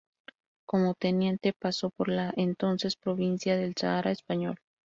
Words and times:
Como 0.65 0.95
teniente 0.95 1.53
paso 1.53 1.91
por 1.91 2.09
la 2.09 2.33
entonces 2.35 2.95
provincia 2.95 3.55
del 3.55 3.75
Sahara 3.77 4.09
español. 4.09 4.57